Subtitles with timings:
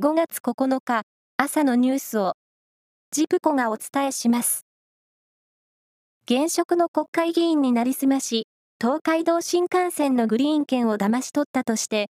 [0.00, 1.02] 5月9日
[1.36, 2.34] 朝のニュースを
[3.10, 4.64] ジプコがお伝えします。
[6.30, 8.46] 現職の国会議員になりすまし、
[8.80, 12.10] 東海道新幹線のグリーン券を騙し取ったとして、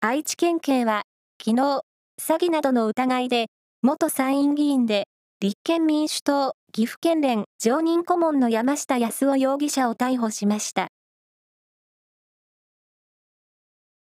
[0.00, 1.02] 愛知県警は
[1.38, 1.82] 昨日、
[2.18, 3.48] 詐欺などの疑いで、
[3.82, 5.06] 元参院議員で
[5.40, 10.88] 立憲民主党岐阜県連常任顧問の山下康夫容疑者を逮捕しました。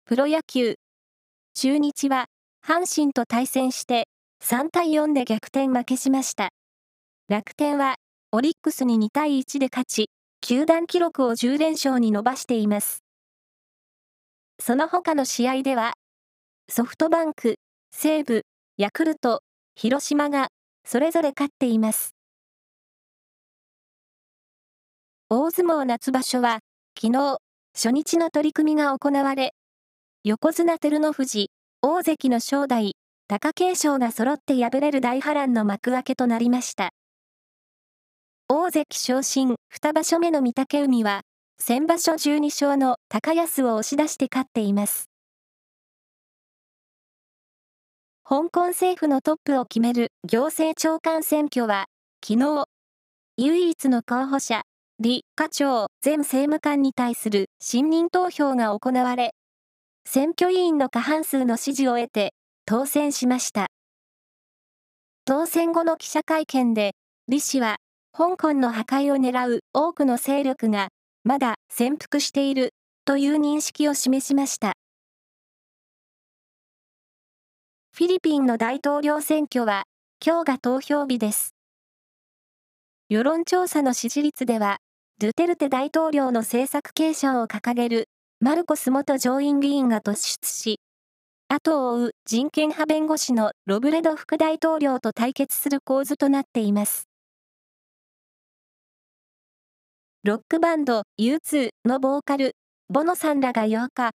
[0.05, 0.75] プロ野球、
[1.53, 2.27] 中日は
[2.65, 4.07] 阪神と対戦して
[4.43, 6.49] 3対4で逆転負けしました。
[7.27, 7.95] 楽天は
[8.31, 10.09] オリックスに2対1で勝ち、
[10.41, 13.03] 球団記録を10連勝に伸ばしています。
[14.59, 15.93] その他の試合では、
[16.69, 17.55] ソフトバンク、
[17.91, 18.43] 西武、
[18.77, 19.41] ヤクルト、
[19.75, 20.49] 広島が
[20.85, 22.13] それぞれ勝っています。
[25.29, 26.59] 大相撲夏場所は、
[26.99, 27.37] 昨日、
[27.73, 29.53] 初日の取り組みが行われ、
[30.23, 31.49] 横綱照ノ富士、
[31.81, 32.91] 大関の正代、
[33.29, 36.89] 貴景勝が揃って敗れる大波乱の幕開けとなりました。
[38.49, 41.21] 大関昇進2場所目の御嶽海は、
[41.57, 45.09] 先場所12勝の高安を押し出して勝っています。
[48.25, 51.85] 香港政府のトップを決める行政長官選挙は、
[52.21, 52.65] 昨日、
[53.37, 54.63] 唯一の候補者、
[55.01, 59.31] 李課長前政務官に対する信任投票が行われ、
[60.05, 62.33] 選挙委員の過半数の支持を得て
[62.65, 63.67] 当選しました。
[65.25, 66.93] 当選後の記者会見で、
[67.27, 67.77] 李氏は、
[68.11, 70.89] 香港の破壊を狙う多くの勢力が、
[71.23, 72.73] まだ潜伏している、
[73.05, 74.73] という認識を示しました。
[77.95, 79.83] フィリピンの大統領選挙は、
[80.25, 81.53] 今日が投票日です。
[83.09, 84.77] 世論調査の支持率では、
[85.19, 88.09] ドゥテルテ大統領の政策継承を掲げる
[88.41, 90.79] マルコス元上院議員が突出し、
[91.49, 97.09] 後を追う人権派弁護士のロブレド副大統領と対決する構図となっています。
[100.23, 102.55] ロックバンド U2 のボーカル、
[102.87, 104.11] ボノさんらが8日、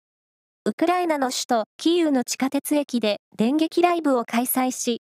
[0.67, 5.01] ウクライナの首都キーウの地下鉄駅で電撃ライブを開催し、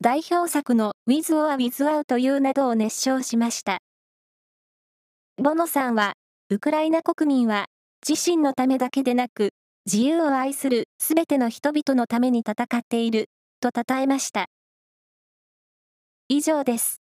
[0.00, 3.78] 代表作の With or Without というなどを熱唱しました。
[5.42, 6.12] ボノさんは、
[6.48, 7.66] ウクライナ国民は
[8.06, 9.50] 自身のためだけでなく、
[9.84, 13.30] 自由を愛するすべての人々のために戦っている、
[13.60, 14.46] と称えました。
[16.28, 17.05] 以上です。